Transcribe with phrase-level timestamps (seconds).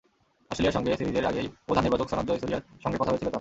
[0.51, 3.29] অস্ট্রেলিয়ার সঙ্গে সিরিজের আগেই প্রধান নির্বাচক সনাৎ জয়াসুরিয়ার সঙ্গে কথা হয়েছিল তাঁর।